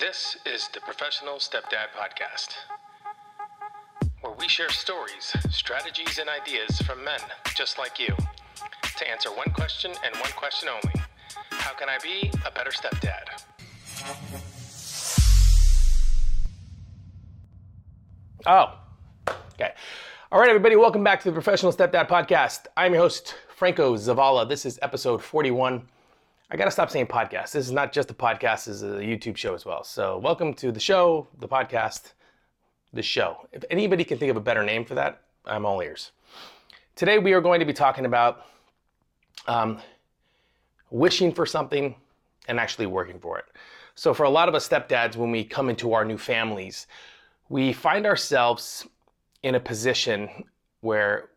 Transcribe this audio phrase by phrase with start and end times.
[0.00, 2.54] This is the Professional Stepdad Podcast,
[4.22, 7.20] where we share stories, strategies, and ideas from men
[7.54, 8.16] just like you
[8.96, 11.04] to answer one question and one question only
[11.50, 13.44] How can I be a better stepdad?
[18.46, 18.78] Oh,
[19.52, 19.74] okay.
[20.32, 22.60] All right, everybody, welcome back to the Professional Stepdad Podcast.
[22.74, 24.48] I'm your host, Franco Zavala.
[24.48, 25.82] This is episode 41.
[26.52, 27.52] I got to stop saying podcast.
[27.52, 29.84] This is not just a podcast, this is a YouTube show as well.
[29.84, 32.14] So, welcome to the show, the podcast,
[32.92, 33.46] the show.
[33.52, 36.10] If anybody can think of a better name for that, I'm all ears.
[36.96, 38.46] Today, we are going to be talking about
[39.46, 39.78] um,
[40.90, 41.94] wishing for something
[42.48, 43.44] and actually working for it.
[43.94, 46.88] So, for a lot of us stepdads, when we come into our new families,
[47.48, 48.88] we find ourselves
[49.44, 50.28] in a position
[50.80, 51.29] where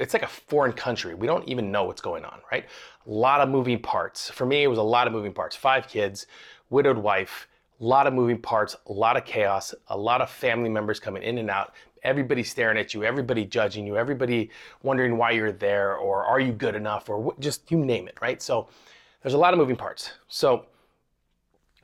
[0.00, 1.14] it's like a foreign country.
[1.14, 2.64] We don't even know what's going on, right?
[3.06, 4.30] A lot of moving parts.
[4.30, 5.54] For me, it was a lot of moving parts.
[5.54, 6.26] Five kids,
[6.70, 7.48] widowed wife,
[7.80, 11.22] a lot of moving parts, a lot of chaos, a lot of family members coming
[11.22, 11.74] in and out.
[12.04, 14.50] Everybody staring at you, everybody judging you, everybody
[14.82, 18.16] wondering why you're there or are you good enough or what, just you name it,
[18.20, 18.42] right?
[18.42, 18.68] So
[19.22, 20.12] there's a lot of moving parts.
[20.26, 20.66] So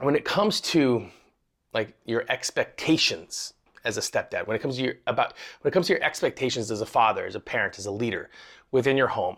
[0.00, 1.06] when it comes to
[1.72, 5.86] like your expectations as a stepdad, when it comes to your about when it comes
[5.86, 8.30] to your expectations as a father, as a parent, as a leader
[8.70, 9.36] within your home,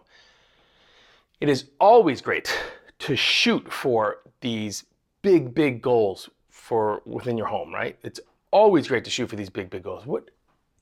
[1.40, 2.56] it is always great
[3.00, 4.84] to shoot for these
[5.22, 7.98] big, big goals for within your home, right?
[8.02, 10.06] It's always great to shoot for these big, big goals.
[10.06, 10.30] What?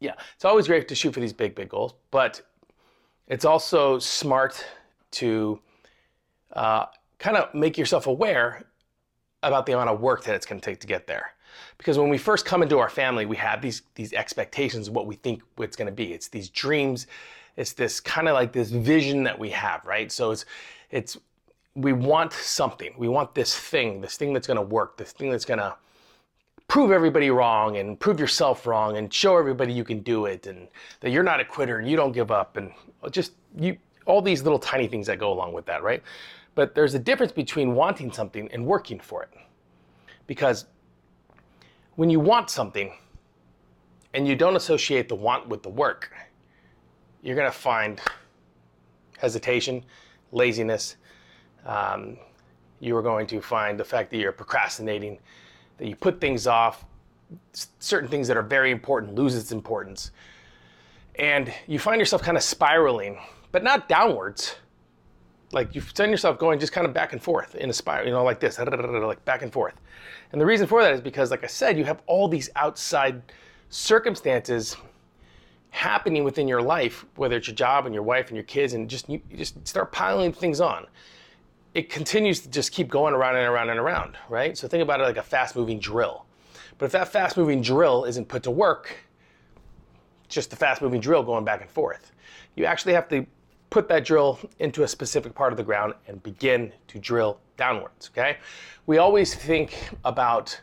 [0.00, 2.42] Yeah, it's always great to shoot for these big, big goals, but
[3.26, 4.64] it's also smart
[5.12, 5.60] to
[6.52, 6.86] uh,
[7.18, 8.64] kind of make yourself aware
[9.42, 11.32] about the amount of work that it's going to take to get there.
[11.77, 15.06] Because when we first come into our family, we have these these expectations of what
[15.06, 16.12] we think it's going to be.
[16.12, 17.06] It's these dreams.
[17.56, 20.10] It's this kind of like this vision that we have, right?
[20.10, 20.44] So it's
[20.91, 21.19] it's
[21.74, 22.92] we want something.
[22.98, 25.76] We want this thing, this thing that's going to work, this thing that's going to
[26.66, 30.69] prove everybody wrong and prove yourself wrong and show everybody you can do it and
[31.00, 32.70] that you're not a quitter and you don't give up and
[33.10, 36.03] just you all these little tiny things that go along with that, right?
[36.54, 39.30] But there's a difference between wanting something and working for it.
[40.26, 40.66] Because
[41.98, 42.92] when you want something
[44.14, 46.12] and you don't associate the want with the work,
[47.22, 48.00] you're going to find
[49.19, 49.84] hesitation,
[50.31, 50.94] laziness.
[51.66, 52.16] Um,
[52.78, 55.19] you are going to find the fact that you're procrastinating,
[55.78, 56.84] that you put things off,
[57.81, 60.12] certain things that are very important lose its importance.
[61.16, 63.19] And you find yourself kind of spiraling,
[63.50, 64.54] but not downwards.
[65.53, 68.12] Like you find yourself going just kind of back and forth in a spiral, you
[68.12, 69.75] know, like this, like back and forth.
[70.32, 73.22] And the reason for that is because, like I said, you have all these outside
[73.70, 74.76] circumstances
[75.70, 78.88] happening within your life, whether it's your job and your wife and your kids, and
[78.91, 80.86] just you, you just start piling things on.
[81.75, 84.56] It continues to just keep going around and around and around, right?
[84.56, 86.25] So think about it like a fast-moving drill.
[86.78, 88.97] But if that fast-moving drill isn't put to work,
[90.28, 92.12] just the fast-moving drill going back and forth.
[92.54, 93.26] You actually have to
[93.70, 98.10] put that drill into a specific part of the ground and begin to drill downwards,
[98.12, 98.38] okay?
[98.86, 100.58] We always think about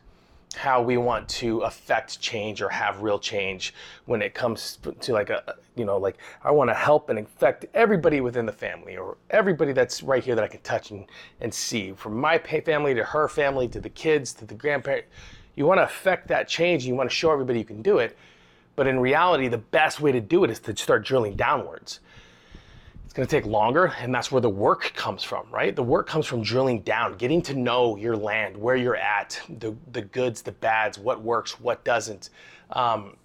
[0.55, 3.73] how we want to affect change or have real change
[4.05, 7.65] when it comes to like a you know like I want to help and affect
[7.73, 11.05] everybody within the family or everybody that's right here that I can touch and,
[11.41, 15.05] and see from my family to her family to the kids to the grandparent
[15.55, 18.17] you want to affect that change you want to show everybody you can do it
[18.75, 21.99] but in reality the best way to do it is to start drilling downwards
[23.15, 25.73] going to take longer, and that's where the work comes from, right?
[25.73, 29.73] The work comes from drilling down, getting to know your land, where you're at, the,
[29.93, 32.29] the goods, the bads, what works, what doesn't,
[32.71, 33.15] um,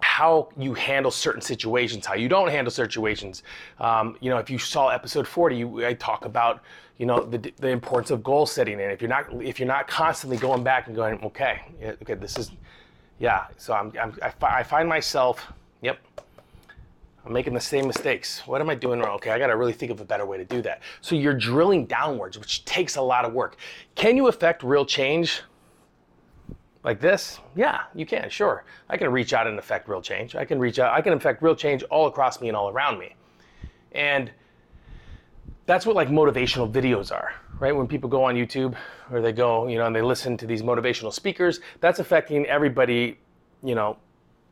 [0.00, 3.44] how you handle certain situations, how you don't handle situations.
[3.78, 6.62] Um, you know, if you saw episode 40, you, I talk about
[6.98, 9.88] you know the, the importance of goal setting, and if you're not if you're not
[9.88, 11.62] constantly going back and going, okay,
[12.02, 12.50] okay, this is,
[13.18, 13.46] yeah.
[13.56, 15.98] So I'm, I'm I find myself, yep
[17.24, 18.46] I'm making the same mistakes.
[18.46, 19.16] What am I doing wrong?
[19.16, 20.80] Okay, I got to really think of a better way to do that.
[21.00, 23.56] So you're drilling downwards, which takes a lot of work.
[23.94, 25.42] Can you affect real change
[26.82, 27.38] like this?
[27.54, 28.64] Yeah, you can, sure.
[28.88, 30.34] I can reach out and affect real change.
[30.34, 32.98] I can reach out, I can affect real change all across me and all around
[32.98, 33.14] me.
[33.92, 34.30] And
[35.66, 37.76] that's what like motivational videos are, right?
[37.76, 38.74] When people go on YouTube
[39.12, 43.18] or they go, you know, and they listen to these motivational speakers, that's affecting everybody,
[43.62, 43.98] you know,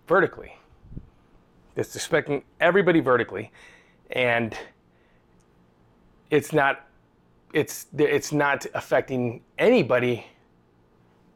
[0.06, 0.57] vertically
[1.78, 3.52] it's expecting everybody vertically,
[4.10, 4.56] and
[6.30, 6.86] it's not
[7.52, 10.26] it's it's not affecting anybody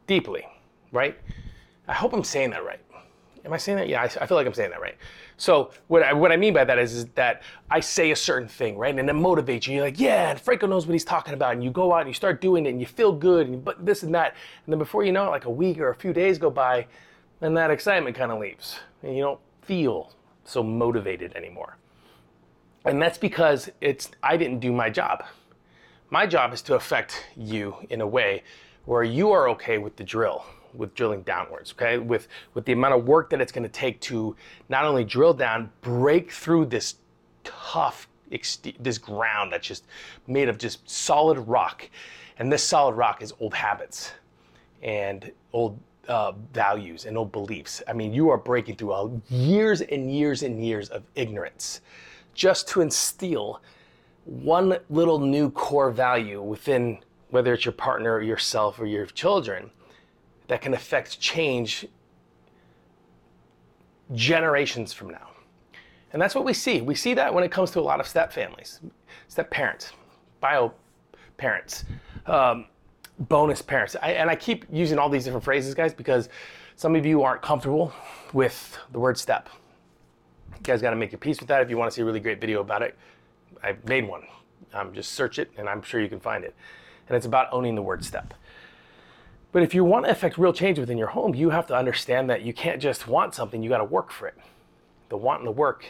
[0.05, 0.45] deeply,
[0.91, 1.17] right?
[1.87, 2.79] I hope I'm saying that right.
[3.45, 3.89] Am I saying that?
[3.89, 4.95] Yeah, I, I feel like I'm saying that right.
[5.37, 8.47] So what I, what I mean by that is, is that I say a certain
[8.47, 8.97] thing, right?
[8.97, 9.75] And it motivates you.
[9.75, 11.53] You're like, yeah, and Franco knows what he's talking about.
[11.53, 13.85] And you go out and you start doing it and you feel good and but
[13.85, 14.35] this and that.
[14.65, 16.85] And then before you know it, like a week or a few days go by
[17.41, 18.79] and that excitement kind of leaves.
[19.01, 20.13] And you don't feel
[20.45, 21.77] so motivated anymore.
[22.85, 25.23] And that's because it's I didn't do my job.
[26.09, 28.43] My job is to affect you in a way
[28.85, 31.97] where you are okay with the drill, with drilling downwards, okay?
[31.97, 34.35] With with the amount of work that it's going to take to
[34.69, 36.95] not only drill down, break through this
[37.43, 38.07] tough
[38.79, 39.85] this ground that's just
[40.27, 41.89] made of just solid rock.
[42.37, 44.11] And this solid rock is old habits
[44.81, 47.81] and old uh, values and old beliefs.
[47.87, 51.81] I mean, you are breaking through all years and years and years of ignorance
[52.33, 53.61] just to instill
[54.25, 59.69] one little new core value within whether it's your partner or yourself or your children
[60.47, 61.85] that can affect change
[64.13, 65.29] generations from now.
[66.11, 66.81] And that's what we see.
[66.81, 68.81] We see that when it comes to a lot of step families,
[69.27, 69.91] step parents,
[70.39, 70.73] bio
[71.37, 71.85] parents,
[72.27, 72.65] um,
[73.19, 73.95] bonus parents.
[74.01, 76.29] I, and I keep using all these different phrases, guys, because
[76.75, 77.93] some of you aren't comfortable
[78.33, 79.49] with the word step.
[80.55, 81.61] You guys got to make your peace with that.
[81.61, 82.97] If you want to see a really great video about it,
[83.63, 84.23] I made one.
[84.73, 86.55] Um, just search it, and I'm sure you can find it.
[87.07, 88.33] And it's about owning the word step.
[89.51, 92.29] But if you want to affect real change within your home, you have to understand
[92.29, 94.35] that you can't just want something, you got to work for it.
[95.09, 95.85] The want and the work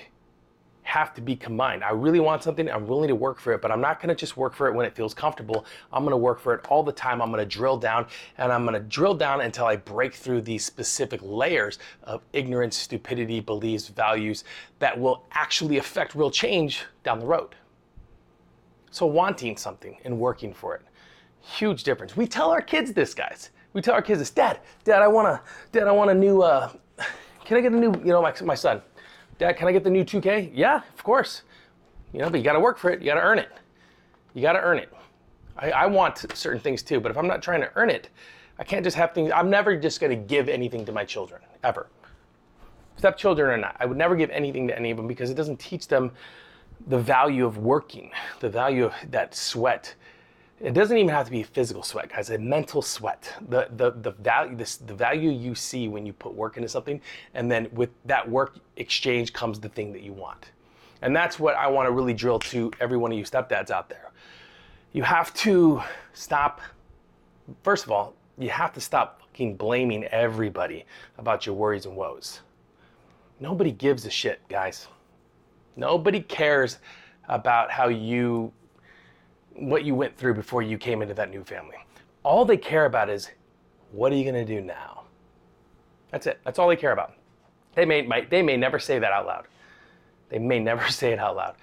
[0.93, 1.83] have to be combined.
[1.83, 4.37] I really want something, I'm willing to work for it, but I'm not to just
[4.37, 5.65] work for it when it feels comfortable.
[5.91, 7.21] I'm to work for it all the time.
[7.21, 8.05] I'm to drill down
[8.37, 13.39] and I'm to drill down until I break through these specific layers of ignorance, stupidity,
[13.39, 14.43] beliefs, values
[14.77, 17.55] that will actually affect real change down the road.
[18.91, 20.83] So, wanting something and working for it
[21.43, 22.15] Huge difference.
[22.15, 23.49] We tell our kids this, guys.
[23.73, 24.29] We tell our kids this.
[24.29, 25.41] Dad, Dad, I want a,
[25.71, 26.41] Dad, I want a new.
[26.41, 26.71] Uh,
[27.45, 27.91] can I get a new?
[27.99, 28.81] You know, my my son.
[29.37, 30.51] Dad, can I get the new 2K?
[30.53, 31.41] Yeah, of course.
[32.11, 33.01] You know, but you got to work for it.
[33.01, 33.49] You got to earn it.
[34.33, 34.91] You got to earn it.
[35.57, 38.09] I, I want certain things too, but if I'm not trying to earn it,
[38.59, 39.31] I can't just have things.
[39.33, 41.87] I'm never just going to give anything to my children ever.
[42.97, 45.59] Stepchildren or not, I would never give anything to any of them because it doesn't
[45.59, 46.11] teach them
[46.87, 49.95] the value of working, the value of that sweat,
[50.63, 52.29] it doesn't even have to be physical sweat, guys.
[52.29, 53.33] A mental sweat.
[53.49, 57.01] The the the value this the value you see when you put work into something,
[57.33, 60.51] and then with that work exchange comes the thing that you want.
[61.01, 63.89] And that's what I want to really drill to every one of you stepdads out
[63.89, 64.11] there.
[64.93, 65.83] You have to
[66.13, 66.61] stop.
[67.61, 70.85] First of all, you have to stop fucking blaming everybody
[71.17, 72.39] about your worries and woes.
[73.41, 74.87] Nobody gives a shit, guys.
[75.75, 76.77] Nobody cares
[77.27, 78.53] about how you
[79.55, 81.77] what you went through before you came into that new family.
[82.23, 83.29] All they care about is
[83.91, 85.03] what are you going to do now?
[86.11, 86.39] That's it.
[86.43, 87.13] That's all they care about.
[87.75, 89.47] They may, might, they may never say that out loud.
[90.29, 91.55] They may never say it out loud.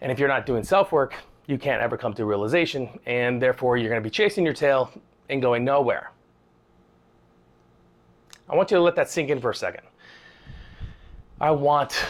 [0.00, 1.14] And if you're not doing self work,
[1.46, 4.90] you can't ever come to realization, and therefore you're going to be chasing your tail
[5.28, 6.10] and going nowhere.
[8.48, 9.84] I want you to let that sink in for a second.
[11.40, 12.02] I want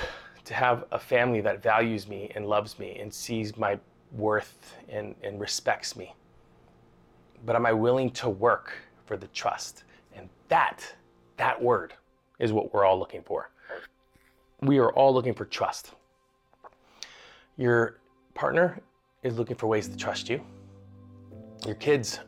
[0.44, 3.78] to have a family that values me and loves me and sees my
[4.14, 6.14] worth and, and respects me.
[7.44, 8.72] But am I willing to work
[9.06, 9.84] for the trust?
[10.14, 10.80] And that,
[11.36, 11.94] that word
[12.38, 13.50] is what we're all looking for.
[14.62, 15.92] We are all looking for trust.
[17.56, 17.98] Your
[18.34, 18.80] partner
[19.22, 20.40] is looking for ways to trust you.
[21.66, 22.20] Your kids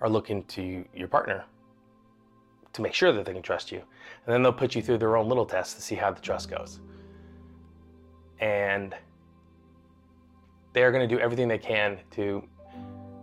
[0.00, 1.44] are looking to your partner
[2.72, 3.78] to make sure that they can trust you.
[3.78, 6.50] And then they'll put you through their own little tests to see how the trust
[6.50, 6.80] goes.
[8.38, 8.94] And
[10.76, 12.46] they're going to do everything they can to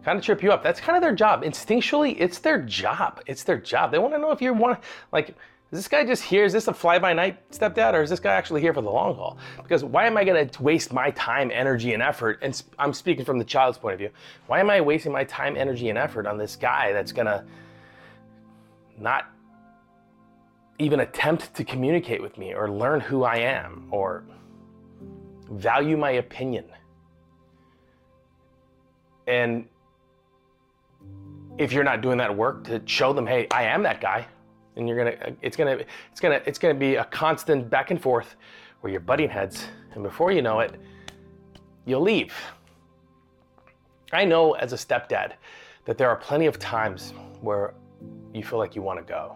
[0.04, 0.64] kind of trip you up.
[0.64, 1.44] That's kind of their job.
[1.44, 3.22] Instinctually, it's their job.
[3.28, 3.92] It's their job.
[3.92, 4.80] They want to know if you want
[5.12, 5.36] like
[5.72, 6.46] is this guy just here?
[6.46, 8.92] Is this a fly by night stepdad, or is this guy actually here for the
[8.92, 9.40] long haul?
[9.62, 12.38] Because why am I going to waste my time, energy, and effort?
[12.44, 14.12] And I'm speaking from the child's point of view.
[14.46, 17.44] Why am I wasting my time, energy, and effort on this guy that's going to
[19.00, 19.32] not
[20.78, 24.26] even attempt to communicate with me or learn who I am or
[25.50, 26.66] value my opinion?
[29.28, 29.68] And
[31.58, 34.28] if you're not doing that work to show them, hey, I am that guy,
[34.76, 35.78] and you're gonna, it's gonna,
[36.12, 38.36] it's gonna, it's gonna be a constant back and forth
[38.82, 40.80] where you're butting heads, and before you know it,
[41.86, 42.34] you'll leave.
[44.12, 45.34] I know as a stepdad
[45.86, 47.74] that there are plenty of times where
[48.34, 49.36] you feel like you want to go.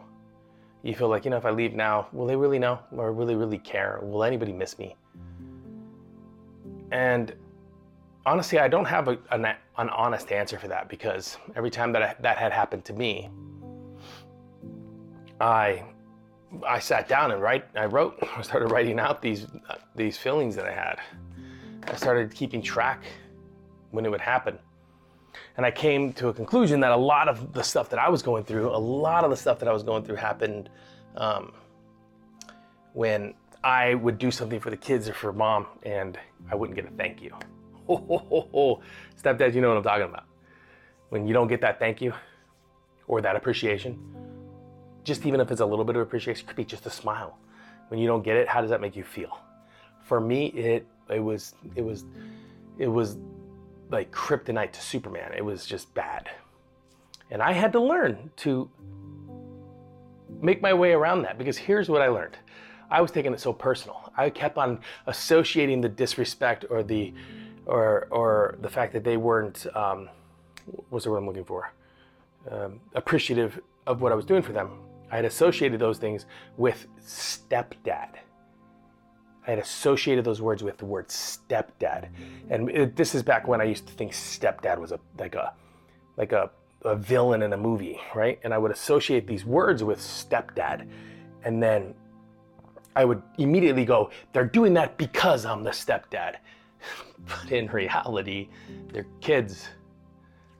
[0.83, 3.35] You feel like, you know, if I leave now, will they really know or really,
[3.35, 3.99] really care?
[4.01, 4.95] Will anybody miss me?
[6.91, 7.33] And
[8.27, 12.03] honestly, I don't have a, an, an honest answer for that because every time that
[12.03, 13.29] I, that had happened to me,
[15.39, 15.83] I
[16.65, 17.65] I sat down and write.
[17.75, 18.19] I wrote.
[18.37, 20.99] I started writing out these uh, these feelings that I had.
[21.87, 23.05] I started keeping track
[23.91, 24.59] when it would happen,
[25.55, 28.21] and I came to a conclusion that a lot of the stuff that I was
[28.21, 30.69] going through, a lot of the stuff that I was going through, happened
[31.15, 31.53] um,
[32.91, 36.19] when I would do something for the kids or for mom, and
[36.51, 37.33] I wouldn't get a thank you.
[37.87, 38.81] Ho, ho, ho.
[39.21, 40.25] Stepdad, you know what I'm talking about.
[41.09, 42.13] When you don't get that thank you
[43.07, 43.97] or that appreciation,
[45.03, 47.37] just even if it's a little bit of appreciation, it could be just a smile.
[47.87, 49.39] When you don't get it, how does that make you feel?
[50.03, 52.03] For me, it it was it was
[52.77, 53.17] it was
[53.89, 55.31] like kryptonite to Superman.
[55.35, 56.29] It was just bad.
[57.31, 58.69] And I had to learn to
[60.41, 62.37] make my way around that because here's what I learned.
[62.89, 64.11] I was taking it so personal.
[64.15, 67.13] I kept on associating the disrespect or the
[67.67, 70.09] or or the fact that they weren't um,
[70.89, 71.71] what's the word I'm looking for
[72.49, 74.79] um, appreciative of what I was doing for them.
[75.11, 76.25] I had associated those things
[76.57, 78.09] with stepdad.
[79.45, 82.09] I had associated those words with the word stepdad,
[82.49, 85.53] and it, this is back when I used to think stepdad was a like a
[86.17, 86.49] like a,
[86.81, 88.39] a villain in a movie, right?
[88.43, 90.89] And I would associate these words with stepdad,
[91.43, 91.93] and then
[92.95, 96.37] I would immediately go, "They're doing that because I'm the stepdad."
[97.25, 98.49] But in reality,
[98.91, 99.67] they're kids.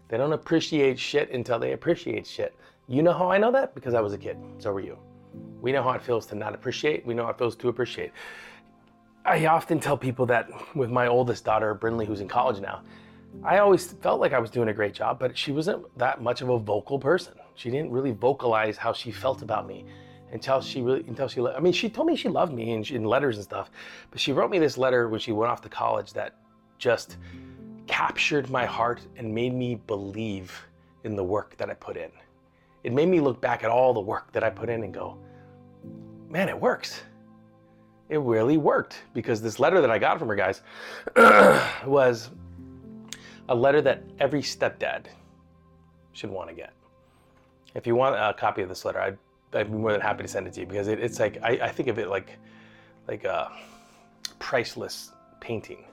[0.08, 2.56] They don't appreciate shit until they appreciate shit.
[2.88, 3.76] You know how I know that?
[3.76, 4.38] Because I was a kid.
[4.60, 4.98] So were you.
[5.62, 7.06] We know how it feels to not appreciate.
[7.06, 8.12] We know how it feels to appreciate.
[9.26, 12.82] I often tell people that with my oldest daughter, Brinley, who's in college now,
[13.44, 16.42] I always felt like I was doing a great job, but she wasn't that much
[16.42, 17.34] of a vocal person.
[17.56, 19.86] She didn't really vocalize how she felt about me
[20.31, 23.03] until she really, until she, I mean, she told me she loved me in, in
[23.03, 23.72] letters and stuff,
[24.12, 26.36] but she wrote me this letter when she went off to college that
[26.77, 27.17] just
[27.88, 30.67] captured my heart and made me believe
[31.03, 32.12] in the work that I put in.
[32.84, 35.17] It made me look back at all the work that I put in and go,
[36.29, 37.01] man, it works
[38.10, 40.62] it really worked because this letter that I got from her guys
[41.86, 42.29] was
[43.50, 45.05] a letter that every stepdad
[46.13, 46.74] should want to get.
[47.75, 49.17] If you want a copy of this letter, I'd,
[49.54, 51.51] I'd be more than happy to send it to you because it, it's like I,
[51.63, 52.38] I, think of it like
[53.08, 53.51] like a
[54.39, 55.86] priceless painting.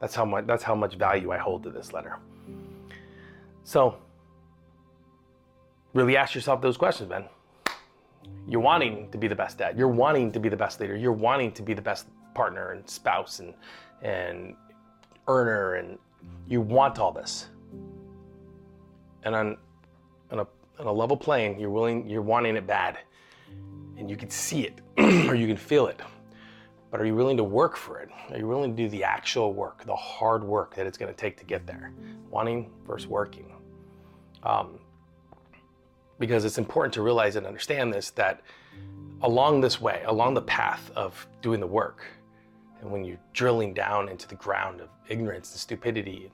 [0.00, 2.18] That's how much that's how much value I hold to this letter.
[3.64, 3.96] So
[5.94, 7.24] really ask yourself those questions, man.
[8.46, 9.76] You're wanting to be the best dad.
[9.76, 10.96] You're wanting to be the best leader.
[10.96, 13.54] You're wanting to be the best partner and spouse and
[14.02, 14.54] and
[15.26, 15.98] earner and
[16.46, 17.48] you want all this.
[19.24, 19.56] And on
[20.78, 22.98] on a level plane, you're willing you're wanting it bad.
[23.96, 24.80] And you can see it
[25.28, 26.00] or you can feel it.
[26.90, 28.10] But are you willing to work for it?
[28.30, 31.16] Are you willing to do the actual work, the hard work that it's going to
[31.16, 31.92] take to get there?
[32.30, 33.52] Wanting versus working.
[34.42, 34.78] Um,
[36.18, 38.40] because it's important to realize and understand this that
[39.22, 42.04] along this way, along the path of doing the work,
[42.80, 46.30] and when you're drilling down into the ground of ignorance and stupidity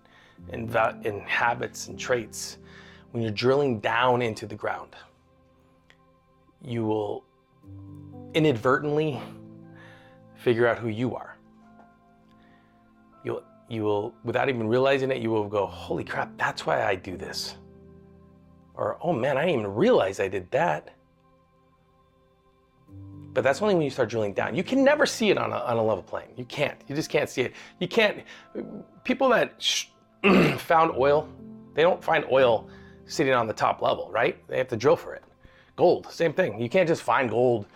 [0.50, 2.58] and, and, and habits and traits,
[3.12, 4.96] when you're drilling down into the ground,
[6.62, 7.24] you will
[8.34, 9.20] inadvertently
[10.34, 11.36] figure out who you are.
[13.22, 16.94] You'll, you will, without even realizing it, you will go, holy crap, that's why I
[16.94, 17.56] do this.
[18.74, 20.94] Or, oh man, I didn't even realize I did that.
[23.34, 24.54] But that's only when you start drilling down.
[24.54, 26.28] You can never see it on a, on a level plane.
[26.36, 26.78] You can't.
[26.86, 27.52] You just can't see it.
[27.78, 28.24] You can't.
[29.04, 29.86] People that sh-
[30.58, 31.28] found oil,
[31.74, 32.68] they don't find oil
[33.06, 34.36] sitting on the top level, right?
[34.48, 35.22] They have to drill for it.
[35.76, 36.60] Gold, same thing.
[36.60, 37.66] You can't just find gold,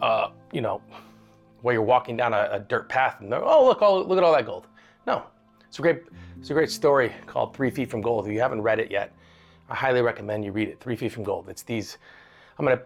[0.00, 0.82] uh, you know,
[1.62, 4.32] while you're walking down a, a dirt path and oh look, all, look at all
[4.32, 4.66] that gold.
[5.06, 5.22] No,
[5.68, 6.02] it's a great,
[6.38, 8.26] it's a great story called Three Feet from Gold.
[8.26, 9.14] If you haven't read it yet,
[9.68, 10.80] I highly recommend you read it.
[10.80, 11.48] Three Feet from Gold.
[11.48, 11.98] It's these.
[12.58, 12.82] I'm gonna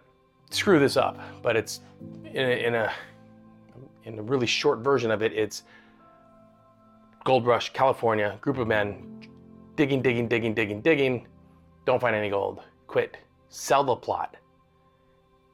[0.50, 1.80] screw this up, but it's
[2.26, 2.92] in a, in a
[4.04, 5.32] in a really short version of it.
[5.32, 5.62] It's
[7.24, 8.38] Gold Rush, California.
[8.42, 9.20] Group of men
[9.76, 11.26] digging, digging, digging, digging, digging.
[11.84, 12.60] Don't find any gold.
[12.86, 13.16] Quit.
[13.48, 14.36] Sell the plot.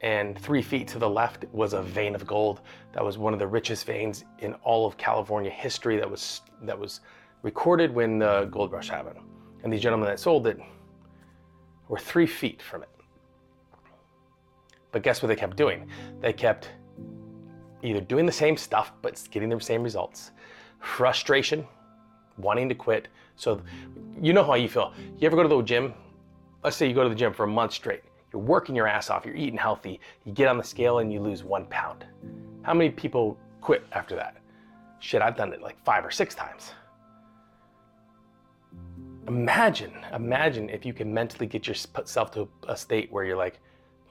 [0.01, 2.61] And three feet to the left was a vein of gold.
[2.93, 5.97] That was one of the richest veins in all of California history.
[5.97, 7.01] That was that was
[7.43, 9.19] recorded when the gold rush happened.
[9.63, 10.59] And these gentlemen that sold it
[11.87, 12.89] were three feet from it.
[14.91, 15.87] But guess what they kept doing?
[16.19, 16.69] They kept
[17.83, 20.31] either doing the same stuff but getting the same results.
[20.79, 21.67] Frustration,
[22.37, 23.07] wanting to quit.
[23.35, 23.61] So
[24.21, 24.93] you know how you feel.
[25.17, 25.93] You ever go to the gym?
[26.63, 28.03] Let's say you go to the gym for a month straight.
[28.31, 31.19] You're working your ass off, you're eating healthy, you get on the scale and you
[31.19, 32.05] lose one pound.
[32.61, 34.37] How many people quit after that?
[34.99, 36.71] Shit, I've done it like five or six times.
[39.27, 43.59] Imagine, imagine if you can mentally get yourself to a state where you're like,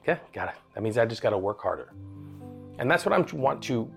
[0.03, 0.55] Okay, got it.
[0.73, 1.93] That means I just got to work harder.
[2.79, 3.89] And that's what I want to,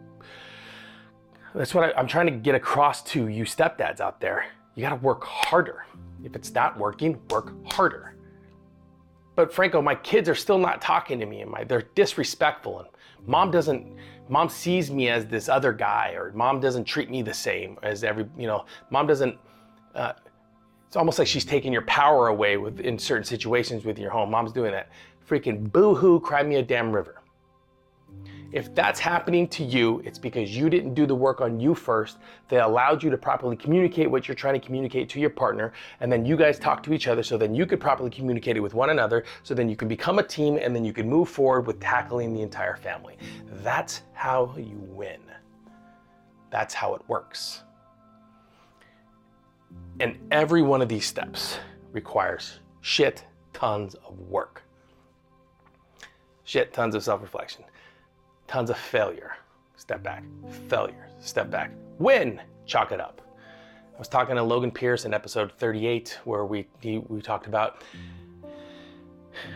[1.58, 4.46] that's what I, I'm trying to get across to you stepdads out there.
[4.74, 5.86] You got to work harder.
[6.24, 8.14] If it's not working, work harder.
[9.36, 12.88] But Franco, my kids are still not talking to me and my, they're disrespectful and
[13.26, 13.96] mom doesn't,
[14.28, 18.04] mom sees me as this other guy or mom doesn't treat me the same as
[18.04, 19.36] every, you know, mom doesn't,
[19.94, 20.12] uh,
[20.86, 24.30] it's almost like she's taking your power away with in certain situations with your home.
[24.30, 24.90] Mom's doing that.
[25.28, 27.20] Freaking boo-hoo, cry me a damn river.
[28.54, 32.18] If that's happening to you, it's because you didn't do the work on you first
[32.46, 35.72] that allowed you to properly communicate what you're trying to communicate to your partner.
[35.98, 38.60] And then you guys talk to each other so then you could properly communicate it
[38.60, 39.24] with one another.
[39.42, 42.32] So then you can become a team and then you can move forward with tackling
[42.32, 43.18] the entire family.
[43.54, 45.20] That's how you win.
[46.50, 47.64] That's how it works.
[49.98, 51.58] And every one of these steps
[51.90, 54.62] requires shit tons of work.
[56.44, 57.64] Shit tons of self reflection
[58.46, 59.36] tons of failure.
[59.76, 60.24] Step back.
[60.68, 61.08] Failure.
[61.20, 61.70] Step back.
[61.98, 62.40] Win.
[62.66, 63.20] Chalk it up.
[63.94, 67.82] I was talking to Logan Pierce in episode 38 where we we talked about.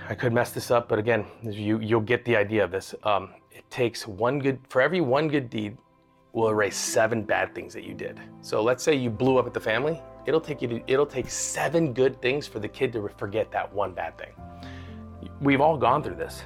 [0.08, 2.94] I could mess this up, but again, you you'll get the idea of this.
[3.04, 5.76] Um, it takes one good for every one good deed
[6.32, 8.20] will erase seven bad things that you did.
[8.42, 10.00] So let's say you blew up at the family.
[10.26, 13.72] It'll take you to, it'll take seven good things for the kid to forget that
[13.72, 14.32] one bad thing.
[15.40, 16.42] We've all gone through this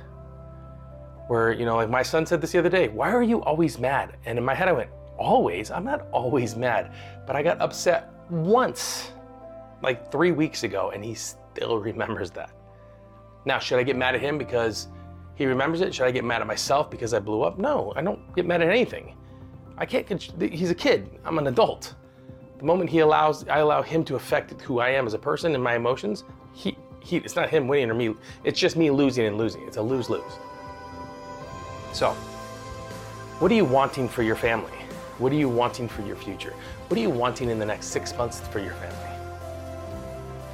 [1.32, 3.78] where, you know, like my son said this the other day, why are you always
[3.78, 4.18] mad?
[4.26, 5.70] And in my head, I went, always?
[5.70, 6.92] I'm not always mad.
[7.26, 9.12] But I got upset once,
[9.82, 12.50] like three weeks ago, and he still remembers that.
[13.46, 14.88] Now, should I get mad at him because
[15.34, 15.94] he remembers it?
[15.94, 17.56] Should I get mad at myself because I blew up?
[17.58, 19.16] No, I don't get mad at anything.
[19.78, 20.06] I can't,
[20.38, 21.94] he's a kid, I'm an adult.
[22.58, 25.54] The moment he allows, I allow him to affect who I am as a person
[25.54, 29.24] and my emotions, he, he, it's not him winning or me, it's just me losing
[29.24, 29.66] and losing.
[29.66, 30.38] It's a lose lose.
[31.92, 32.12] So,
[33.38, 34.72] what are you wanting for your family?
[35.18, 36.54] What are you wanting for your future?
[36.88, 38.98] What are you wanting in the next six months for your family?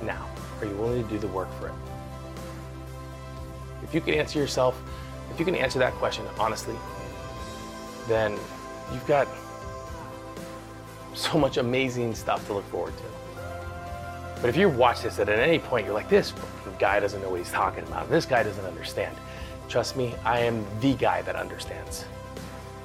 [0.03, 0.29] Now,
[0.61, 1.75] are you willing to do the work for it?
[3.85, 4.81] If you can answer yourself,
[5.33, 6.75] if you can answer that question honestly,
[8.09, 8.33] then
[8.93, 9.29] you've got
[11.15, 13.05] so much amazing stuff to look forward to.
[14.41, 16.33] But if you watch this at any point, you're like, this
[16.79, 18.09] guy doesn't know what he's talking about.
[18.09, 19.17] This guy doesn't understand.
[19.69, 22.07] Trust me, I am the guy that understands.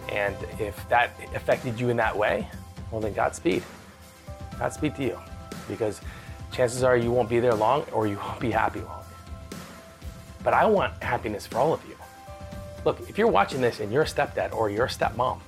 [0.09, 2.47] And if that affected you in that way,
[2.91, 3.63] well, then Godspeed.
[4.59, 5.19] Godspeed to you.
[5.67, 6.01] Because
[6.51, 9.03] chances are you won't be there long or you won't be happy long.
[10.43, 11.95] But I want happiness for all of you.
[12.83, 15.39] Look, if you're watching this and you're a stepdad or you're a stepmom,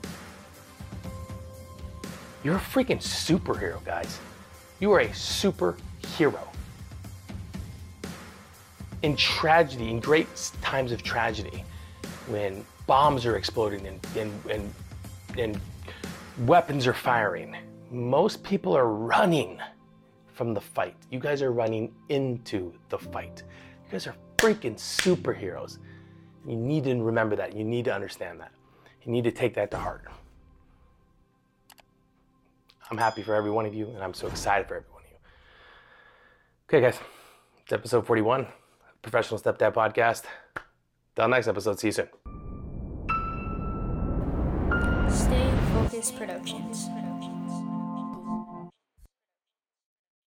[2.45, 4.19] you're a freaking superhero, guys.
[4.80, 6.55] You are a superhero
[9.06, 10.28] in tragedy, in great
[10.63, 11.63] times of tragedy,
[12.26, 14.74] when bombs are exploding and, and, and,
[15.38, 15.62] and
[16.48, 17.56] weapons are firing,
[17.91, 19.60] most people are running
[20.34, 20.96] from the fight.
[21.12, 23.44] You guys are running into the fight.
[23.86, 25.78] You guys are freaking superheroes.
[26.48, 27.56] You need to remember that.
[27.56, 28.54] You need to understand that.
[29.04, 30.06] You need to take that to heart.
[32.89, 35.12] I'm happy for every one of you, and I'm so excited for every one of
[35.12, 35.18] you.
[36.68, 37.00] Okay, guys,
[37.62, 38.48] it's episode 41.
[39.06, 40.24] Professional Stepdad Podcast.
[41.15, 41.80] Till next episode.
[41.80, 42.10] See you soon.
[45.10, 46.89] Stay Focused Productions.